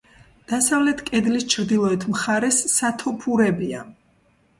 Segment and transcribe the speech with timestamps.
[0.51, 3.83] დასავლეთ კედლის ჩრდილოეთ მხარეს სათოფურებია.